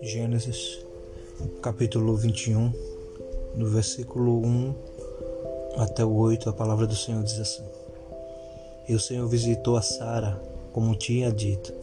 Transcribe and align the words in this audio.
Gênesis, 0.00 0.78
capítulo 1.60 2.16
21, 2.16 2.72
do 3.54 3.68
versículo 3.68 4.40
1 4.42 4.74
até 5.76 6.04
o 6.04 6.14
8, 6.14 6.48
a 6.48 6.52
palavra 6.54 6.86
do 6.86 6.96
Senhor 6.96 7.22
diz 7.22 7.38
assim: 7.38 7.64
E 8.88 8.94
o 8.94 9.00
Senhor 9.00 9.28
visitou 9.28 9.76
a 9.76 9.82
Sara, 9.82 10.42
como 10.72 10.94
tinha 10.94 11.30
dito, 11.30 11.74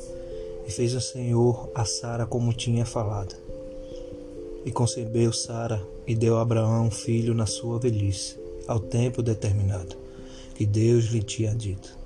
e 0.66 0.72
fez 0.72 0.96
o 0.96 1.02
Senhor 1.02 1.70
a 1.76 1.86
Sara 1.86 2.26
como 2.26 2.54
tinha 2.54 2.86
falado. 2.86 3.36
E 4.66 4.72
concebeu 4.72 5.32
Sara 5.32 5.80
e 6.08 6.16
deu 6.16 6.38
a 6.38 6.42
Abraão 6.42 6.88
um 6.88 6.92
filho 6.92 7.36
na 7.36 7.46
sua 7.46 7.78
velhice, 7.78 8.40
ao 8.68 8.80
tempo 8.80 9.22
determinado, 9.22 9.96
que 10.56 10.66
Deus 10.66 11.06
lhe 11.06 11.22
tinha 11.22 11.54
dito. 11.54 11.97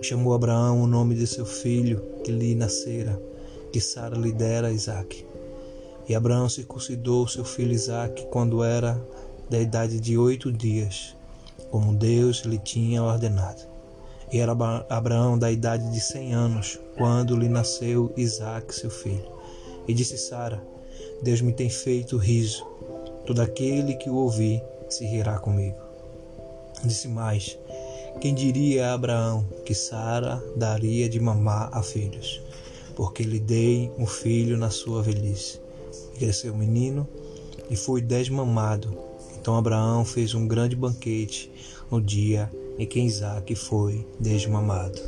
Chamou 0.00 0.32
Abraão 0.32 0.82
o 0.82 0.86
nome 0.86 1.14
de 1.14 1.26
seu 1.26 1.44
filho 1.44 2.00
que 2.24 2.30
lhe 2.30 2.54
nascera 2.54 3.20
que 3.72 3.80
Sara 3.80 4.16
lhe 4.16 4.32
dera 4.32 4.72
Isaac. 4.72 5.26
E 6.08 6.14
Abraão 6.14 6.48
circuncidou 6.48 7.28
seu 7.28 7.44
filho 7.44 7.72
Isaac 7.72 8.26
quando 8.30 8.62
era 8.62 9.00
da 9.50 9.60
idade 9.60 10.00
de 10.00 10.16
oito 10.16 10.50
dias, 10.50 11.14
como 11.70 11.94
Deus 11.94 12.42
lhe 12.44 12.58
tinha 12.58 13.02
ordenado. 13.02 13.62
E 14.32 14.38
era 14.38 14.52
Abraão 14.88 15.38
da 15.38 15.50
idade 15.50 15.90
de 15.90 16.00
cem 16.00 16.34
anos, 16.34 16.78
quando 16.96 17.36
lhe 17.36 17.48
nasceu 17.48 18.12
Isaac, 18.16 18.74
seu 18.74 18.90
filho. 18.90 19.30
E 19.86 19.94
disse 19.94 20.16
Sara: 20.16 20.62
Deus 21.22 21.40
me 21.40 21.52
tem 21.52 21.68
feito 21.68 22.16
riso, 22.16 22.66
todo 23.26 23.40
aquele 23.40 23.94
que 23.94 24.08
o 24.08 24.14
ouvir 24.14 24.62
se 24.88 25.04
rirá 25.04 25.38
comigo. 25.38 25.78
Disse 26.84 27.08
mais: 27.08 27.58
Quem 28.20 28.34
diria 28.34 28.88
a 28.88 28.94
Abraão 28.94 29.46
que 29.64 29.74
Sara 29.74 30.42
daria 30.56 31.08
de 31.08 31.20
mamar 31.20 31.70
a 31.72 31.82
filhos? 31.82 32.40
porque 32.98 33.22
lhe 33.22 33.38
dei 33.38 33.92
um 33.96 34.04
filho 34.04 34.58
na 34.58 34.70
sua 34.70 35.00
velhice. 35.04 35.60
E 36.16 36.18
cresceu 36.18 36.52
o 36.52 36.56
menino 36.56 37.06
e 37.70 37.76
foi 37.76 38.02
desmamado. 38.02 38.92
Então 39.40 39.56
Abraão 39.56 40.04
fez 40.04 40.34
um 40.34 40.48
grande 40.48 40.74
banquete 40.74 41.48
no 41.88 42.02
dia 42.02 42.50
em 42.76 42.84
que 42.84 42.98
Isaac 42.98 43.54
foi 43.54 44.04
desmamado. 44.18 45.00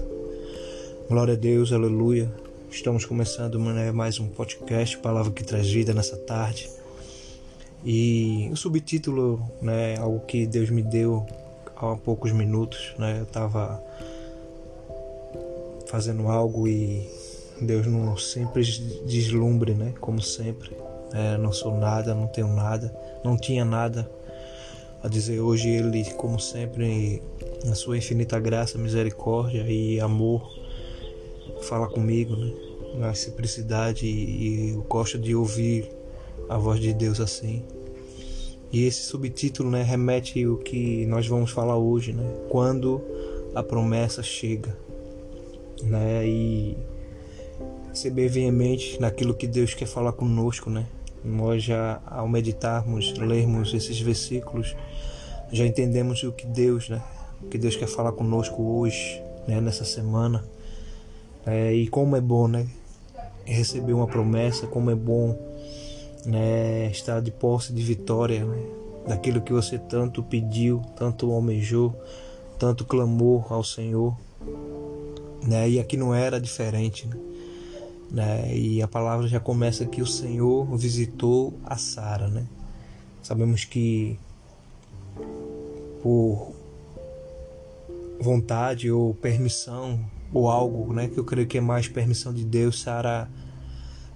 Glória 1.09 1.35
a 1.35 1.37
Deus, 1.37 1.73
aleluia. 1.73 2.33
Estamos 2.71 3.05
começando 3.05 3.59
né, 3.59 3.91
mais 3.91 4.21
um 4.21 4.29
podcast, 4.29 4.97
Palavra 4.99 5.33
que 5.33 5.43
traz 5.43 5.69
vida 5.69 5.93
nessa 5.93 6.17
tarde. 6.17 6.71
E 7.85 8.49
o 8.53 8.57
subtítulo, 8.57 9.43
né, 9.61 9.97
algo 9.99 10.21
que 10.21 10.47
Deus 10.47 10.71
me 10.71 10.85
deu 10.85 11.27
há 11.81 11.97
poucos 11.97 12.33
minutos, 12.33 12.95
né, 12.99 13.19
eu 13.19 13.25
estava 13.25 13.83
fazendo 15.87 16.29
algo 16.29 16.69
e 16.69 17.09
Deus 17.61 17.87
não 17.87 18.17
sempre 18.17 18.63
deslumbre, 19.07 19.75
né? 19.75 19.93
Como 20.01 20.21
sempre. 20.23 20.77
É, 21.13 21.37
não 21.37 21.53
sou 21.53 21.77
nada, 21.77 22.15
não 22.15 22.29
tenho 22.29 22.47
nada, 22.49 22.95
não 23.25 23.37
tinha 23.37 23.65
nada 23.65 24.09
a 25.03 25.09
dizer 25.09 25.41
hoje 25.41 25.69
Ele, 25.69 26.05
como 26.13 26.39
sempre, 26.39 27.21
na 27.65 27.75
sua 27.75 27.99
infinita 27.99 28.39
graça, 28.39 28.79
misericórdia 28.79 29.63
e 29.63 29.99
amor, 30.01 30.49
fala 31.63 31.89
comigo, 31.89 32.37
né? 32.37 32.53
Na 32.95 33.15
simplicidade 33.15 34.07
e 34.07 34.71
eu 34.71 34.83
gosto 34.83 35.19
de 35.19 35.35
ouvir 35.35 35.91
a 36.49 36.57
voz 36.57 36.81
de 36.81 36.93
Deus 36.93 37.21
assim. 37.21 37.65
E 38.73 38.85
esse 38.85 39.03
subtítulo, 39.03 39.69
né, 39.69 39.83
remete 39.83 40.47
o 40.47 40.57
que 40.57 41.05
nós 41.07 41.27
vamos 41.27 41.51
falar 41.51 41.77
hoje, 41.77 42.13
né? 42.13 42.25
Quando 42.49 43.03
a 43.55 43.63
promessa 43.63 44.23
chega, 44.23 44.77
né? 45.83 46.25
E 46.27 46.77
ser 47.93 48.11
bem 48.11 48.29
veemente 48.29 49.01
naquilo 49.01 49.35
que 49.35 49.49
Deus 49.49 49.75
quer 49.75 49.87
falar 49.87 50.13
conosco, 50.13 50.71
né? 50.71 50.87
Nós 51.25 51.65
já, 51.65 52.01
ao 52.07 52.29
meditarmos, 52.29 53.13
lermos 53.19 53.75
esses 53.75 54.01
versículos, 54.01 54.77
já 55.51 55.67
entendemos 55.67 56.23
o 56.23 56.31
que 56.31 56.47
Deus, 56.47 56.89
né? 56.89 57.03
O 57.43 57.49
que 57.49 57.59
Deus 57.59 57.75
quer 57.75 57.89
falar 57.89 58.13
conosco 58.13 58.63
hoje, 58.63 59.21
né? 59.49 59.61
Nessa 59.61 59.85
semana. 59.85 60.45
É, 61.45 61.75
e 61.75 61.89
como 61.89 62.15
é 62.15 62.21
bom, 62.21 62.47
né? 62.47 62.69
Receber 63.45 63.95
uma 63.95 64.07
promessa, 64.07 64.69
como 64.69 64.93
é 64.93 64.95
bom, 64.95 65.37
né? 66.25 66.91
Estar 66.91 67.21
de 67.21 67.31
posse 67.31 67.73
de 67.73 67.83
vitória, 67.83 68.45
né? 68.45 68.63
Daquilo 69.07 69.41
que 69.41 69.53
você 69.53 69.79
tanto 69.79 70.23
pediu, 70.23 70.83
tanto 70.97 71.31
almejou, 71.33 71.95
tanto 72.59 72.85
clamou 72.85 73.45
ao 73.49 73.65
Senhor, 73.65 74.17
né? 75.47 75.69
E 75.69 75.81
aqui 75.81 75.97
não 75.97 76.15
era 76.15 76.41
diferente, 76.41 77.07
né? 77.07 77.17
né? 78.11 78.57
E 78.57 78.83
a 78.83 78.89
palavra 78.89 79.27
já 79.27 79.41
começa 79.41 79.87
que 79.87 80.03
o 80.03 80.07
Senhor 80.07 80.67
visitou 80.77 81.55
a 81.65 81.77
Sara, 81.77 82.29
né? 82.29 82.47
Sabemos 83.23 83.65
que 83.65 84.19
por 86.03 86.53
vontade 88.21 88.91
ou 88.91 89.15
permissão 89.15 90.01
ou 90.33 90.49
algo, 90.49 90.93
né, 90.93 91.09
que 91.09 91.19
eu 91.19 91.25
creio 91.25 91.47
que 91.47 91.59
é 91.59 91.61
mais 91.61 91.89
permissão 91.89 92.33
de 92.33 92.45
Deus, 92.45 92.81
Sara 92.81 93.29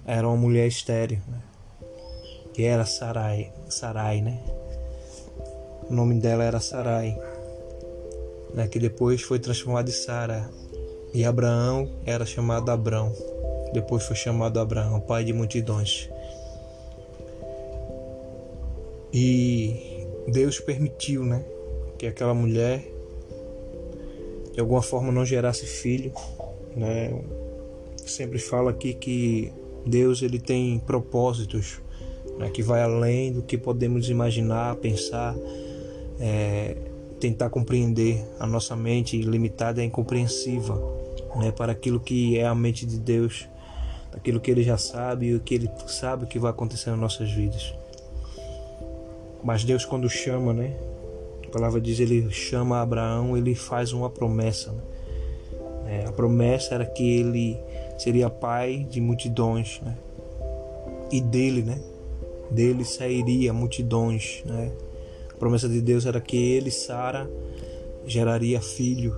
era 0.05 0.27
uma 0.27 0.37
mulher 0.37 0.67
estéril, 0.67 1.19
né? 1.27 1.39
Que 2.55 2.63
era 2.63 2.85
Sarai, 2.85 3.51
Sarai, 3.67 4.21
né? 4.21 4.39
O 5.89 5.93
nome 5.93 6.15
dela 6.15 6.41
era 6.41 6.61
Sarai, 6.61 7.19
né, 8.53 8.65
que 8.69 8.79
depois 8.79 9.21
foi 9.21 9.39
transformada 9.39 9.89
em 9.89 9.93
Sara. 9.93 10.49
E 11.13 11.25
Abraão 11.25 11.91
era 12.05 12.25
chamado 12.25 12.71
Abrão. 12.71 13.11
Depois 13.73 14.05
foi 14.05 14.15
chamado 14.15 14.57
Abraão, 14.57 15.01
pai 15.01 15.25
de 15.25 15.33
multidões. 15.33 16.09
E 19.11 20.07
Deus 20.29 20.57
permitiu, 20.57 21.25
né, 21.25 21.43
que 21.97 22.07
aquela 22.07 22.33
mulher 22.33 22.87
de 24.53 24.61
alguma 24.61 24.81
forma 24.81 25.11
não 25.11 25.25
gerasse 25.25 25.65
filho, 25.65 26.13
né? 26.73 27.21
Sempre 28.05 28.39
fala 28.39 28.71
aqui 28.71 28.93
que 28.93 29.51
Deus 29.85 30.21
ele 30.21 30.39
tem 30.39 30.79
propósitos, 30.79 31.81
né, 32.37 32.49
que 32.49 32.61
vai 32.61 32.81
além 32.81 33.31
do 33.31 33.41
que 33.41 33.57
podemos 33.57 34.09
imaginar, 34.09 34.75
pensar, 34.75 35.35
é, 36.19 36.75
tentar 37.19 37.49
compreender. 37.49 38.25
A 38.39 38.47
nossa 38.47 38.75
mente 38.75 39.21
limitada 39.21 39.81
é 39.81 39.85
incompreensiva, 39.85 40.79
né, 41.35 41.51
para 41.51 41.71
aquilo 41.71 41.99
que 41.99 42.37
é 42.37 42.45
a 42.45 42.55
mente 42.55 42.85
de 42.85 42.99
Deus 42.99 43.47
aquilo 44.15 44.39
que 44.39 44.49
ele 44.49 44.63
já 44.63 44.77
sabe 44.77 45.27
e 45.27 45.35
o 45.35 45.39
que 45.39 45.53
ele 45.53 45.69
sabe 45.87 46.25
que 46.25 46.39
vai 46.39 46.49
acontecer 46.49 46.89
nas 46.91 46.99
nossas 46.99 47.29
vidas. 47.31 47.73
Mas 49.43 49.63
Deus 49.63 49.85
quando 49.85 50.09
chama, 50.09 50.53
né? 50.53 50.73
A 51.45 51.49
palavra 51.51 51.79
diz 51.79 51.99
ele 51.99 52.31
chama 52.31 52.81
Abraão, 52.81 53.37
ele 53.37 53.53
faz 53.53 53.93
uma 53.93 54.09
promessa. 54.09 54.71
Né? 54.71 54.81
É, 55.87 56.05
a 56.07 56.11
promessa 56.11 56.73
era 56.73 56.85
que 56.85 57.19
ele 57.19 57.59
seria 57.97 58.29
pai 58.29 58.87
de 58.89 58.99
multidões, 58.99 59.79
né? 59.83 59.95
E 61.11 61.21
dele, 61.21 61.61
né? 61.61 61.79
Dele 62.49 62.85
sairia 62.85 63.51
multidões, 63.51 64.43
né? 64.45 64.71
A 65.31 65.37
promessa 65.37 65.67
de 65.67 65.81
Deus 65.81 66.05
era 66.05 66.21
que 66.21 66.37
ele, 66.37 66.71
Sara, 66.71 67.29
geraria 68.05 68.61
filho. 68.61 69.17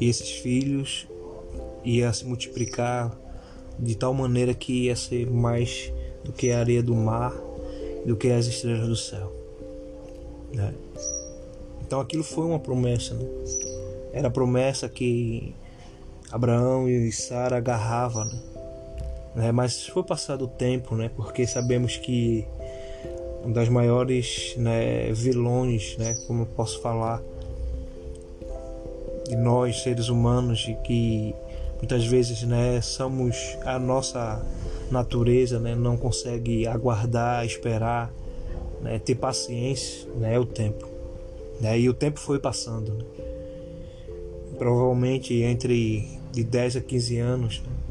E 0.00 0.08
esses 0.08 0.30
filhos 0.30 1.08
iam 1.84 2.12
se 2.12 2.24
multiplicar 2.24 3.16
de 3.78 3.96
tal 3.96 4.12
maneira 4.14 4.54
que 4.54 4.84
ia 4.84 4.96
ser 4.96 5.30
mais 5.30 5.92
do 6.24 6.32
que 6.32 6.50
a 6.50 6.58
areia 6.58 6.82
do 6.82 6.94
mar, 6.94 7.34
do 8.04 8.16
que 8.16 8.30
as 8.30 8.46
estrelas 8.46 8.88
do 8.88 8.96
céu. 8.96 9.32
Né? 10.52 10.74
Então 11.86 12.00
aquilo 12.00 12.24
foi 12.24 12.44
uma 12.44 12.58
promessa, 12.58 13.14
né? 13.14 13.24
Era 14.12 14.28
a 14.28 14.30
promessa 14.30 14.88
que 14.88 15.54
Abraão 16.30 16.88
e 16.88 17.12
Sara 17.12 17.58
agarravam, 17.58 18.24
né? 18.24 18.55
Né? 19.36 19.52
Mas 19.52 19.86
foi 19.86 20.02
passado 20.02 20.46
o 20.46 20.48
tempo, 20.48 20.96
né? 20.96 21.08
Porque 21.14 21.46
sabemos 21.46 21.96
que 21.96 22.44
um 23.44 23.52
das 23.52 23.68
maiores 23.68 24.54
né, 24.56 25.12
vilões, 25.12 25.96
né? 25.96 26.16
Como 26.26 26.42
eu 26.42 26.46
posso 26.46 26.82
falar, 26.82 27.22
de 29.28 29.36
nós 29.36 29.82
seres 29.82 30.08
humanos, 30.08 30.58
de 30.58 30.74
que 30.82 31.32
Muitas 31.78 32.06
vezes, 32.06 32.42
né, 32.42 32.80
somos 32.80 33.56
a 33.64 33.78
nossa 33.78 34.42
natureza, 34.90 35.60
né, 35.60 35.74
não 35.74 35.96
consegue 35.96 36.66
aguardar, 36.66 37.44
esperar, 37.44 38.12
né, 38.80 38.98
ter 38.98 39.14
paciência, 39.14 40.08
né, 40.16 40.34
é 40.34 40.38
o 40.38 40.46
tempo. 40.46 40.88
Né, 41.60 41.78
e 41.78 41.88
o 41.88 41.94
tempo 41.94 42.18
foi 42.18 42.38
passando. 42.38 42.92
Né. 42.92 43.04
Provavelmente 44.58 45.34
entre 45.42 46.18
de 46.32 46.42
10 46.42 46.76
a 46.76 46.80
15 46.80 47.18
anos. 47.18 47.60
Né. 47.60 47.85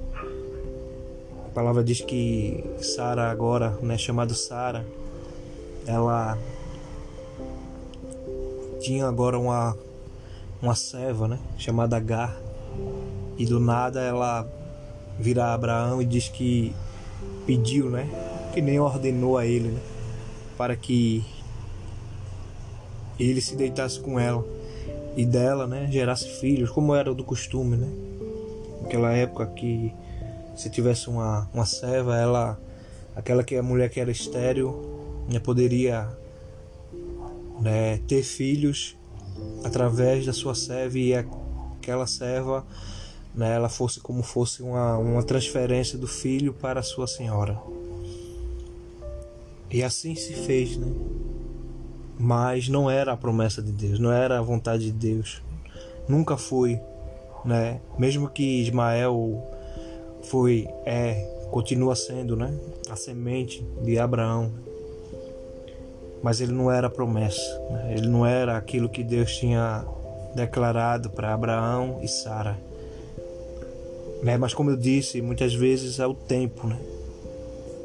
Palavra 1.55 1.81
diz 1.85 2.01
que 2.01 2.61
Sara 2.81 3.31
agora, 3.31 3.69
né, 3.81 3.97
chamada 3.97 4.33
Sara, 4.33 4.85
ela 5.87 6.37
tinha 8.81 9.07
agora 9.07 9.39
uma 9.39 9.73
uma 10.61 10.75
serva, 10.75 11.29
né, 11.29 11.39
chamada 11.57 11.95
Agar. 11.95 12.35
E 13.37 13.45
do 13.45 13.57
nada 13.57 14.01
ela 14.01 14.45
vira 15.17 15.53
Abraão 15.53 16.01
e 16.01 16.05
diz 16.05 16.27
que 16.27 16.75
pediu, 17.45 17.89
né, 17.89 18.09
que 18.53 18.61
nem 18.61 18.77
ordenou 18.77 19.37
a 19.37 19.45
ele, 19.45 19.69
né, 19.69 19.79
para 20.57 20.75
que 20.75 21.23
ele 23.17 23.39
se 23.39 23.55
deitasse 23.55 23.97
com 24.01 24.19
ela 24.19 24.43
e 25.15 25.25
dela, 25.25 25.65
né, 25.65 25.87
gerasse 25.89 26.27
filhos, 26.27 26.69
como 26.69 26.93
era 26.93 27.13
do 27.13 27.23
costume, 27.23 27.77
né? 27.77 27.87
Naquela 28.81 29.13
época 29.13 29.45
que 29.47 29.93
se 30.55 30.69
tivesse 30.69 31.09
uma, 31.09 31.49
uma 31.53 31.65
serva, 31.65 32.17
ela, 32.17 32.59
aquela 33.15 33.43
que 33.43 33.55
a 33.55 33.63
mulher 33.63 33.89
que 33.89 33.99
era 33.99 34.11
estéril, 34.11 35.25
né, 35.29 35.39
poderia 35.39 36.09
né, 37.59 37.97
ter 38.07 38.23
filhos 38.23 38.95
através 39.63 40.25
da 40.25 40.33
sua 40.33 40.55
serva 40.55 40.97
e 40.97 41.13
aquela 41.13 42.07
serva, 42.07 42.65
né, 43.33 43.53
ela 43.53 43.69
fosse 43.69 43.99
como 43.99 44.23
fosse 44.23 44.63
uma, 44.63 44.97
uma 44.97 45.23
transferência 45.23 45.97
do 45.97 46.07
filho 46.07 46.53
para 46.53 46.79
a 46.79 46.83
sua 46.83 47.07
senhora. 47.07 47.59
E 49.69 49.83
assim 49.83 50.15
se 50.15 50.33
fez, 50.33 50.77
né? 50.77 50.87
mas 52.17 52.69
não 52.69 52.89
era 52.89 53.11
a 53.11 53.17
promessa 53.17 53.61
de 53.61 53.71
Deus, 53.71 53.99
não 53.99 54.11
era 54.11 54.39
a 54.39 54.41
vontade 54.41 54.85
de 54.85 54.91
Deus. 54.91 55.41
Nunca 56.07 56.37
foi, 56.37 56.79
né? 57.43 57.81
Mesmo 57.97 58.29
que 58.29 58.61
Ismael 58.61 59.43
foi, 60.29 60.67
é, 60.85 61.13
continua 61.51 61.95
sendo, 61.95 62.35
né? 62.35 62.53
A 62.89 62.95
semente 62.95 63.65
de 63.81 63.97
Abraão. 63.97 64.51
Mas 66.21 66.41
ele 66.41 66.51
não 66.51 66.71
era 66.71 66.89
promessa, 66.89 67.59
né? 67.69 67.93
ele 67.97 68.07
não 68.07 68.25
era 68.25 68.57
aquilo 68.57 68.89
que 68.89 69.03
Deus 69.03 69.35
tinha 69.37 69.85
declarado 70.33 71.09
para 71.11 71.33
Abraão 71.33 71.99
e 72.01 72.07
Sara. 72.07 72.57
Né? 74.23 74.35
Mas 74.37 74.53
como 74.53 74.71
eu 74.71 74.75
disse, 74.75 75.21
muitas 75.21 75.53
vezes 75.53 75.99
é 75.99 76.07
o 76.07 76.15
tempo, 76.15 76.65
né? 76.65 76.79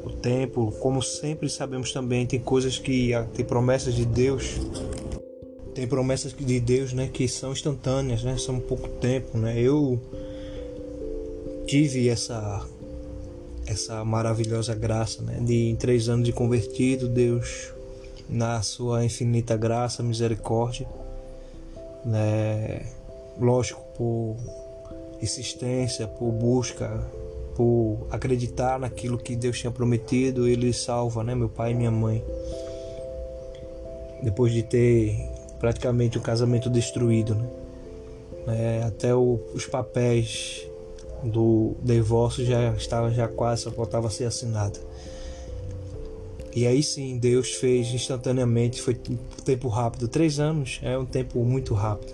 o 0.03 0.09
tempo, 0.09 0.71
como 0.79 1.01
sempre 1.01 1.49
sabemos 1.49 1.91
também, 1.91 2.25
tem 2.25 2.39
coisas 2.39 2.77
que 2.77 3.11
tem 3.33 3.45
promessas 3.45 3.93
de 3.93 4.05
Deus, 4.05 4.59
tem 5.73 5.87
promessas 5.87 6.33
de 6.33 6.59
Deus, 6.59 6.93
né, 6.93 7.09
que 7.11 7.27
são 7.27 7.51
instantâneas, 7.51 8.23
né, 8.23 8.37
são 8.37 8.59
pouco 8.59 8.87
tempo, 8.89 9.37
né. 9.37 9.59
Eu 9.59 9.99
tive 11.71 12.09
essa 12.09 12.67
essa 13.65 14.03
maravilhosa 14.03 14.75
graça, 14.75 15.21
né, 15.21 15.39
de 15.39 15.69
em 15.69 15.75
três 15.77 16.09
anos 16.09 16.25
de 16.25 16.33
convertido, 16.33 17.07
Deus 17.07 17.71
na 18.27 18.61
sua 18.61 19.05
infinita 19.05 19.55
graça, 19.55 20.03
misericórdia, 20.03 20.85
né, 22.03 22.85
lógico 23.39 23.81
por 23.95 24.35
insistência, 25.21 26.07
por 26.07 26.29
busca 26.33 26.89
por 27.55 28.05
acreditar 28.11 28.77
naquilo 28.77 29.17
que 29.17 29.33
Deus 29.33 29.57
tinha 29.57 29.71
prometido, 29.71 30.49
ele 30.49 30.73
salva, 30.73 31.23
né, 31.23 31.33
meu 31.33 31.47
pai 31.47 31.71
e 31.71 31.75
minha 31.75 31.91
mãe. 31.91 32.21
Depois 34.21 34.51
de 34.51 34.61
ter 34.61 35.15
praticamente 35.57 36.17
o 36.17 36.21
casamento 36.21 36.69
destruído, 36.69 37.35
né? 37.35 37.49
É, 38.47 38.83
até 38.83 39.15
o, 39.15 39.39
os 39.53 39.65
papéis 39.67 40.70
do 41.23 41.75
divórcio 41.83 42.45
já 42.45 42.73
estava 42.73 43.11
já 43.11 43.27
quase 43.27 43.63
só 43.63 43.71
faltava 43.71 44.09
ser 44.09 44.25
assinado. 44.25 44.79
E 46.53 46.67
aí 46.67 46.83
sim, 46.83 47.17
Deus 47.17 47.53
fez 47.53 47.93
instantaneamente, 47.93 48.81
foi 48.81 48.93
tempo 49.45 49.69
rápido, 49.69 50.07
três 50.07 50.39
anos 50.39 50.79
é 50.83 50.97
um 50.97 51.05
tempo 51.05 51.43
muito 51.43 51.73
rápido. 51.73 52.13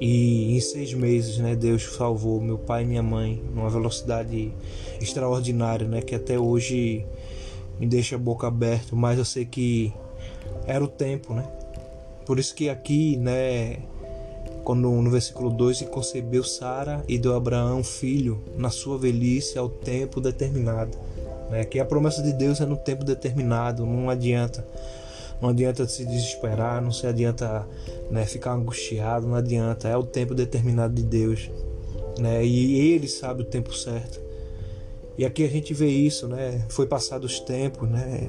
E 0.00 0.56
em 0.56 0.60
seis 0.60 0.92
meses, 0.94 1.38
né, 1.38 1.56
Deus 1.56 1.82
salvou 1.82 2.40
meu 2.40 2.56
pai 2.56 2.84
e 2.84 2.86
minha 2.86 3.02
mãe 3.02 3.42
numa 3.52 3.68
velocidade 3.68 4.52
extraordinária, 5.00 5.88
né, 5.88 6.02
que 6.02 6.14
até 6.14 6.38
hoje 6.38 7.04
me 7.80 7.86
deixa 7.86 8.14
a 8.14 8.18
boca 8.18 8.46
aberta, 8.46 8.94
mas 8.94 9.18
eu 9.18 9.24
sei 9.24 9.44
que 9.44 9.92
era 10.66 10.84
o 10.84 10.88
tempo, 10.88 11.34
né? 11.34 11.48
Por 12.26 12.38
isso 12.38 12.54
que 12.54 12.68
aqui, 12.68 13.16
né, 13.16 13.78
quando 14.68 14.90
no 14.90 15.10
versículo 15.10 15.48
2 15.48 15.80
concebeu 15.84 16.44
Sara 16.44 17.02
e 17.08 17.16
deu 17.16 17.32
a 17.32 17.38
Abraão 17.38 17.82
filho 17.82 18.38
na 18.54 18.68
sua 18.68 18.98
velhice 18.98 19.58
ao 19.58 19.66
tempo 19.66 20.20
determinado. 20.20 20.98
Né? 21.50 21.64
Que 21.64 21.80
a 21.80 21.86
promessa 21.86 22.22
de 22.22 22.34
Deus 22.34 22.60
é 22.60 22.66
no 22.66 22.76
tempo 22.76 23.02
determinado, 23.02 23.86
não 23.86 24.10
adianta 24.10 24.62
não 25.40 25.48
adianta 25.48 25.88
se 25.88 26.04
desesperar, 26.04 26.82
não 26.82 26.92
se 26.92 27.06
adianta 27.06 27.66
né, 28.10 28.26
ficar 28.26 28.52
angustiado, 28.52 29.26
não 29.26 29.36
adianta. 29.36 29.88
É 29.88 29.96
o 29.96 30.02
tempo 30.02 30.34
determinado 30.34 30.92
de 30.92 31.02
Deus. 31.02 31.50
Né? 32.18 32.44
E 32.44 32.92
Ele 32.92 33.08
sabe 33.08 33.40
o 33.40 33.46
tempo 33.46 33.74
certo. 33.74 34.20
E 35.16 35.24
aqui 35.24 35.44
a 35.44 35.48
gente 35.48 35.72
vê 35.72 35.88
isso, 35.88 36.28
né? 36.28 36.62
Foi 36.68 36.86
passado 36.86 37.24
os 37.24 37.40
tempos, 37.40 37.88
né? 37.88 38.28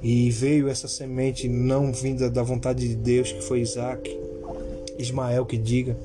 E 0.00 0.30
veio 0.30 0.68
essa 0.68 0.86
semente 0.86 1.48
não 1.48 1.92
vinda 1.92 2.30
da 2.30 2.42
vontade 2.42 2.86
de 2.86 2.94
Deus, 2.94 3.32
que 3.32 3.42
foi 3.42 3.60
Isaac, 3.60 4.17
Ismael 4.98 5.46
que 5.46 5.56
diga, 5.56 5.96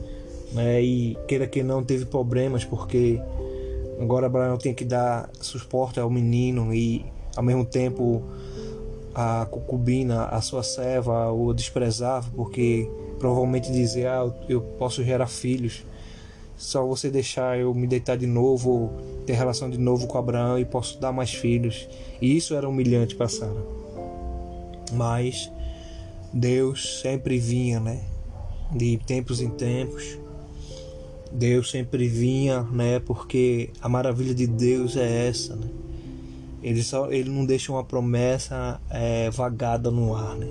né? 0.51 0.81
E 0.81 1.17
queira 1.27 1.47
que 1.47 1.63
não 1.63 1.83
teve 1.83 2.05
problemas, 2.05 2.63
porque 2.63 3.19
agora 3.99 4.27
Abraão 4.27 4.57
tem 4.57 4.73
que 4.73 4.85
dar 4.85 5.29
suporte 5.41 5.99
ao 5.99 6.09
menino 6.09 6.73
e 6.73 7.05
ao 7.35 7.43
mesmo 7.43 7.65
tempo 7.65 8.23
a 9.13 9.45
concubina, 9.49 10.25
a 10.25 10.41
sua 10.41 10.63
serva, 10.63 11.31
o 11.31 11.53
desprezava, 11.53 12.29
porque 12.35 12.89
provavelmente 13.19 13.71
dizia: 13.71 14.21
ah, 14.21 14.33
eu 14.49 14.61
posso 14.61 15.03
gerar 15.03 15.27
filhos, 15.27 15.85
só 16.57 16.85
você 16.85 17.09
deixar 17.09 17.57
eu 17.59 17.73
me 17.73 17.87
deitar 17.87 18.17
de 18.17 18.27
novo, 18.27 18.91
ter 19.25 19.33
relação 19.33 19.69
de 19.69 19.77
novo 19.77 20.07
com 20.07 20.17
Abraão 20.17 20.57
e 20.57 20.65
posso 20.65 20.99
dar 20.99 21.11
mais 21.11 21.33
filhos. 21.33 21.87
E 22.21 22.35
isso 22.35 22.55
era 22.55 22.67
humilhante 22.67 23.15
para 23.15 23.27
Sara. 23.27 23.63
Mas 24.93 25.51
Deus 26.31 27.01
sempre 27.01 27.37
vinha, 27.37 27.79
né? 27.79 28.12
De 28.75 28.97
tempos 28.97 29.41
em 29.41 29.49
tempos. 29.49 30.17
Deus 31.31 31.71
sempre 31.71 32.07
vinha, 32.07 32.61
né? 32.61 32.99
Porque 32.99 33.71
a 33.81 33.89
maravilha 33.89 34.33
de 34.33 34.45
Deus 34.45 34.95
é 34.95 35.27
essa, 35.27 35.55
né? 35.55 35.67
Ele, 36.61 36.81
só, 36.81 37.11
ele 37.11 37.29
não 37.29 37.45
deixa 37.45 37.71
uma 37.71 37.83
promessa 37.83 38.79
é, 38.89 39.29
vagada 39.29 39.91
no 39.91 40.15
ar, 40.15 40.35
né? 40.35 40.47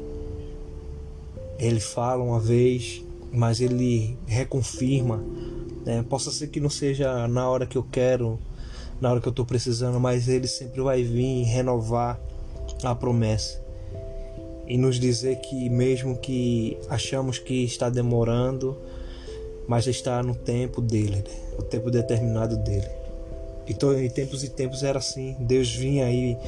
Ele 1.58 1.80
fala 1.80 2.22
uma 2.22 2.40
vez, 2.40 3.02
mas 3.32 3.60
ele 3.60 4.16
reconfirma. 4.26 5.24
Né? 5.86 6.04
Possa 6.08 6.30
ser 6.30 6.48
que 6.48 6.60
não 6.60 6.68
seja 6.68 7.26
na 7.28 7.48
hora 7.48 7.64
que 7.64 7.78
eu 7.78 7.82
quero, 7.84 8.38
na 9.00 9.10
hora 9.10 9.20
que 9.20 9.28
eu 9.28 9.30
estou 9.30 9.46
precisando, 9.46 9.98
mas 10.00 10.28
ele 10.28 10.48
sempre 10.48 10.80
vai 10.80 11.02
vir 11.02 11.44
renovar 11.44 12.20
a 12.82 12.94
promessa 12.94 13.61
e 14.72 14.78
nos 14.78 14.98
dizer 14.98 15.36
que 15.36 15.68
mesmo 15.68 16.16
que 16.16 16.78
achamos 16.88 17.38
que 17.38 17.62
está 17.62 17.90
demorando, 17.90 18.74
mas 19.68 19.86
está 19.86 20.22
no 20.22 20.34
tempo 20.34 20.80
dele, 20.80 21.16
né? 21.16 21.34
o 21.58 21.62
tempo 21.62 21.90
determinado 21.90 22.56
dele. 22.56 22.88
Então, 23.68 23.92
em 23.92 24.08
tempos 24.08 24.42
e 24.42 24.48
tempos 24.48 24.82
era 24.82 24.98
assim. 24.98 25.36
Deus 25.40 25.70
vinha 25.70 26.06
aí 26.06 26.38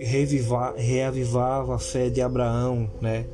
revivar, 0.00 0.74
reavivava 0.74 1.74
a 1.74 1.78
fé 1.78 2.08
de 2.08 2.22
Abraão, 2.22 2.90
né? 3.02 3.26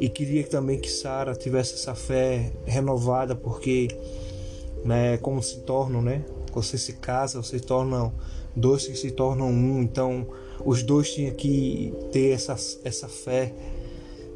E 0.00 0.08
queria 0.08 0.42
também 0.42 0.80
que 0.80 0.90
Sara 0.90 1.32
tivesse 1.36 1.74
essa 1.74 1.94
fé 1.94 2.50
renovada, 2.66 3.36
porque, 3.36 3.86
né, 4.84 5.16
como 5.18 5.40
se 5.40 5.60
tornam, 5.60 6.02
né? 6.02 6.24
Você 6.62 6.78
se 6.78 6.94
casa, 6.94 7.42
você 7.42 7.58
se 7.58 7.64
tornam 7.64 8.12
dois 8.54 8.86
que 8.86 8.96
se 8.96 9.10
tornam 9.10 9.48
um. 9.48 9.82
Então, 9.82 10.26
os 10.64 10.82
dois 10.82 11.12
tinham 11.12 11.34
que 11.34 11.92
ter 12.12 12.30
essa, 12.30 12.56
essa 12.84 13.08
fé, 13.08 13.52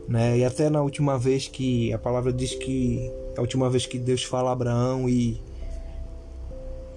né? 0.08 0.38
E 0.38 0.44
até 0.44 0.68
na 0.70 0.82
última 0.82 1.18
vez 1.18 1.48
que 1.48 1.92
a 1.92 1.98
palavra 1.98 2.32
diz 2.32 2.54
que 2.54 3.10
a 3.36 3.40
última 3.40 3.70
vez 3.70 3.86
que 3.86 3.98
Deus 3.98 4.24
fala 4.24 4.50
a 4.50 4.52
Abraão 4.52 5.08
e 5.08 5.40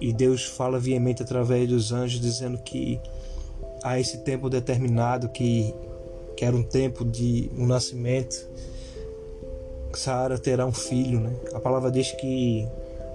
e 0.02 0.12
Deus 0.12 0.44
fala 0.44 0.80
veemente 0.80 1.22
através 1.22 1.68
dos 1.68 1.92
anjos, 1.92 2.20
dizendo 2.20 2.58
que 2.58 3.00
há 3.84 4.00
esse 4.00 4.18
tempo 4.18 4.50
determinado, 4.50 5.28
que, 5.28 5.72
que 6.36 6.44
era 6.44 6.56
um 6.56 6.62
tempo 6.64 7.04
de 7.04 7.48
um 7.56 7.64
nascimento, 7.64 8.48
Sara 9.94 10.36
terá 10.40 10.66
um 10.66 10.72
filho, 10.72 11.20
né? 11.20 11.32
A 11.54 11.60
palavra 11.60 11.88
diz 11.88 12.10
que 12.10 12.66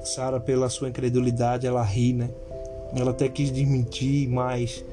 Sara, 0.08 0.40
pela 0.40 0.70
sua 0.70 0.90
incredulidade, 0.90 1.68
ela 1.68 1.84
ri, 1.84 2.14
né? 2.14 2.30
Ela 2.96 3.12
até 3.12 3.28
quis 3.28 3.52
desmentir, 3.52 4.30
mas 4.30 4.84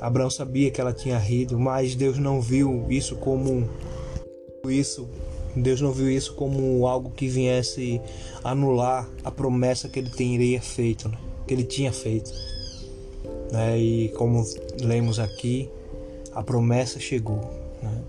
Abraão 0.00 0.30
sabia 0.30 0.70
que 0.70 0.80
ela 0.80 0.92
tinha 0.92 1.18
rido, 1.18 1.58
mas 1.58 1.94
Deus 1.94 2.18
não 2.18 2.40
viu 2.40 2.86
isso 2.88 3.16
como 3.16 3.68
isso 4.68 5.08
Deus 5.56 5.80
não 5.80 5.92
viu 5.92 6.10
isso 6.10 6.34
como 6.34 6.86
algo 6.86 7.10
que 7.10 7.26
viesse 7.26 8.00
anular 8.44 9.08
a 9.24 9.30
promessa 9.30 9.88
que 9.88 9.98
ele 9.98 10.10
teria 10.10 10.60
feito, 10.60 11.08
né? 11.08 11.18
que 11.46 11.54
ele 11.54 11.64
tinha 11.64 11.92
feito. 11.92 12.32
Né? 13.50 13.78
E 13.78 14.08
como 14.10 14.44
lemos 14.80 15.18
aqui, 15.18 15.68
a 16.32 16.42
promessa 16.42 17.00
chegou. 17.00 17.40
Né? 17.82 18.02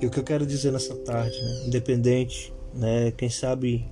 E 0.00 0.06
o 0.06 0.10
que 0.10 0.18
eu 0.18 0.24
quero 0.24 0.46
dizer 0.46 0.70
nessa 0.70 0.94
tarde, 0.94 1.40
né? 1.40 1.64
independente, 1.66 2.52
né? 2.74 3.12
quem 3.16 3.30
sabe 3.30 3.84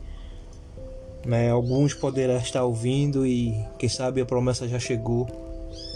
né? 1.27 1.51
alguns 1.51 1.93
poderão 1.93 2.37
estar 2.39 2.65
ouvindo 2.65 3.27
e 3.27 3.55
quem 3.79 3.89
sabe 3.89 4.21
a 4.21 4.25
promessa 4.25 4.69
já 4.69 4.79
chegou, 4.79 5.27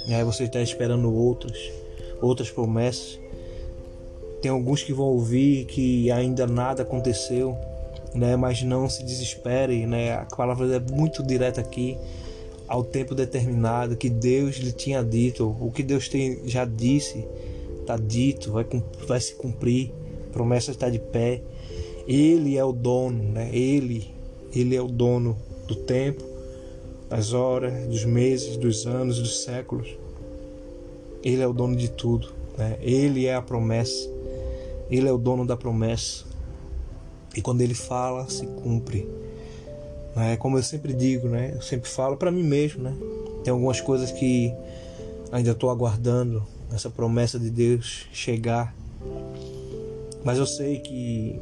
né? 0.09 0.25
você 0.25 0.45
está 0.45 0.61
esperando 0.61 1.15
outras, 1.15 1.59
outras 2.21 2.51
promessas. 2.51 3.19
Tem 4.43 4.51
alguns 4.51 4.83
que 4.83 4.93
vão 4.93 5.07
ouvir 5.07 5.67
que 5.67 6.11
ainda 6.11 6.47
nada 6.47 6.83
aconteceu, 6.83 7.57
né? 8.15 8.37
Mas 8.37 8.63
não 8.63 8.89
se 8.89 9.05
desespere, 9.05 9.87
né? 9.87 10.15
A 10.15 10.25
palavra 10.25 10.77
é 10.77 10.81
muito 10.81 11.23
direta 11.23 11.61
aqui 11.61 11.99
ao 12.67 12.83
tempo 12.83 13.15
determinado 13.15 13.97
que 13.97 14.09
Deus 14.09 14.57
lhe 14.57 14.73
tinha 14.73 15.03
dito, 15.03 15.57
o 15.61 15.71
que 15.71 15.83
Deus 15.83 16.09
tem, 16.09 16.41
já 16.49 16.65
disse, 16.65 17.27
está 17.81 17.97
dito, 17.97 18.53
vai, 18.53 18.65
vai 19.07 19.21
se 19.21 19.35
cumprir, 19.35 19.93
promessa 20.33 20.71
está 20.71 20.89
de 20.89 20.99
pé. 20.99 21.43
Ele 22.07 22.57
é 22.57 22.65
o 22.65 22.73
dono, 22.73 23.23
né? 23.25 23.51
Ele, 23.53 24.11
ele 24.53 24.75
é 24.75 24.83
o 24.83 24.89
dono 24.89 25.37
do 25.67 25.75
tempo, 25.75 26.25
das 27.09 27.33
horas, 27.33 27.87
dos 27.87 28.05
meses, 28.05 28.57
dos 28.57 28.87
anos, 28.87 29.19
dos 29.19 29.43
séculos. 29.43 29.89
Ele 31.23 31.43
é 31.43 31.47
o 31.47 31.53
dono 31.53 31.77
de 31.77 31.91
tudo, 31.91 32.33
né? 32.57 32.79
Ele 32.81 33.27
é 33.27 33.35
a 33.35 33.43
promessa. 33.43 34.09
Ele 34.91 35.09
é 35.09 35.13
o 35.13 35.19
dono 35.19 35.45
da 35.45 35.57
promessa. 35.57 36.25
E 37.37 37.43
quando 37.43 37.61
ele 37.61 37.75
fala, 37.75 38.29
se 38.29 38.47
cumpre. 38.47 39.09
É 40.17 40.37
como 40.37 40.59
eu 40.59 40.63
sempre 40.63 40.93
digo, 40.93 41.29
né? 41.29 41.53
Eu 41.55 41.63
sempre 41.63 41.89
falo 41.89 42.17
para 42.17 42.31
mim 42.31 42.43
mesmo, 42.43 42.83
né? 42.83 42.95
Tem 43.45 43.53
algumas 43.53 43.81
coisas 43.81 44.11
que 44.11 44.53
ainda 45.31 45.53
estou 45.53 45.71
aguardando 45.71 46.45
essa 46.73 46.91
promessa 46.91 47.39
de 47.39 47.51
Deus 47.51 48.07
chegar. 48.13 48.75
Mas 50.25 50.39
eu 50.39 50.47
sei 50.47 50.79
que 50.79 51.41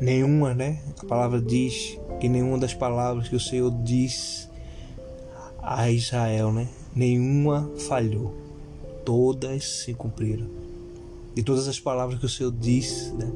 nenhuma, 0.00 0.54
né? 0.54 0.80
A 0.98 1.04
palavra 1.04 1.40
diz 1.40 1.98
que 2.22 2.28
nenhuma 2.28 2.56
das 2.56 2.72
palavras 2.72 3.28
que 3.28 3.34
o 3.34 3.40
Senhor 3.40 3.68
diz 3.82 4.48
a 5.60 5.90
Israel, 5.90 6.52
né? 6.52 6.68
Nenhuma 6.94 7.68
falhou. 7.88 8.32
Todas 9.04 9.64
se 9.64 9.92
cumpriram. 9.92 10.46
E 11.34 11.42
todas 11.42 11.66
as 11.66 11.80
palavras 11.80 12.20
que 12.20 12.26
o 12.26 12.28
Senhor 12.28 12.52
disse, 12.52 13.10
né? 13.10 13.28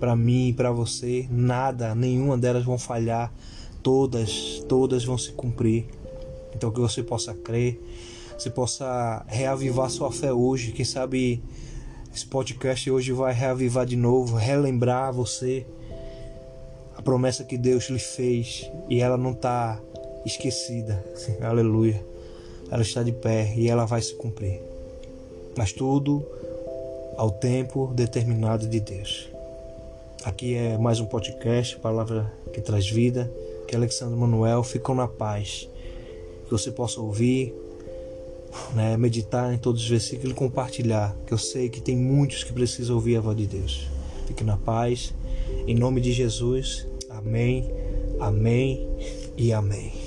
Para 0.00 0.16
mim 0.16 0.48
e 0.48 0.52
para 0.52 0.72
você, 0.72 1.28
nada, 1.30 1.94
nenhuma 1.94 2.36
delas 2.36 2.64
vão 2.64 2.76
falhar 2.76 3.32
todas, 3.80 4.60
todas 4.68 5.04
vão 5.04 5.16
se 5.16 5.30
cumprir. 5.30 5.86
Então 6.52 6.72
que 6.72 6.80
você 6.80 7.04
possa 7.04 7.32
crer, 7.32 7.80
você 8.36 8.50
possa 8.50 9.24
reavivar 9.28 9.88
sua 9.88 10.10
fé 10.10 10.32
hoje. 10.32 10.72
Quem 10.72 10.84
sabe 10.84 11.40
esse 12.12 12.26
podcast 12.26 12.90
hoje 12.90 13.12
vai 13.12 13.32
reavivar 13.32 13.86
de 13.86 13.94
novo, 13.94 14.34
relembrar 14.34 15.12
você 15.12 15.64
promessa 17.06 17.44
que 17.44 17.56
Deus 17.56 17.84
lhe 17.84 18.00
fez 18.00 18.68
e 18.90 19.00
ela 19.00 19.16
não 19.16 19.30
está 19.30 19.80
esquecida. 20.24 21.02
Aleluia. 21.40 22.04
Ela 22.68 22.82
está 22.82 23.00
de 23.04 23.12
pé 23.12 23.54
e 23.56 23.70
ela 23.70 23.84
vai 23.84 24.02
se 24.02 24.12
cumprir. 24.16 24.60
Mas 25.56 25.72
tudo 25.72 26.26
ao 27.16 27.30
tempo 27.30 27.92
determinado 27.94 28.66
de 28.66 28.80
Deus. 28.80 29.28
Aqui 30.24 30.56
é 30.56 30.76
mais 30.76 30.98
um 30.98 31.06
podcast, 31.06 31.78
palavra 31.78 32.30
que 32.52 32.60
traz 32.60 32.90
vida 32.90 33.30
que 33.68 33.76
Alexandre 33.76 34.16
Manuel 34.16 34.64
ficam 34.64 34.92
na 34.92 35.06
paz. 35.06 35.68
Que 36.44 36.50
você 36.50 36.72
possa 36.72 37.00
ouvir, 37.00 37.54
né, 38.74 38.96
meditar 38.96 39.54
em 39.54 39.58
todos 39.58 39.80
os 39.80 39.88
versículos 39.88 40.32
e 40.32 40.34
compartilhar. 40.34 41.16
Que 41.24 41.32
eu 41.32 41.38
sei 41.38 41.68
que 41.68 41.80
tem 41.80 41.96
muitos 41.96 42.42
que 42.42 42.52
precisam 42.52 42.96
ouvir 42.96 43.16
a 43.16 43.20
voz 43.20 43.36
de 43.36 43.46
Deus. 43.46 43.86
Fique 44.26 44.42
na 44.42 44.56
paz. 44.56 45.14
Em 45.68 45.74
nome 45.76 46.00
de 46.00 46.12
Jesus. 46.12 46.84
Amém, 47.26 47.68
amém 48.20 48.88
e 49.36 49.52
amém. 49.52 50.05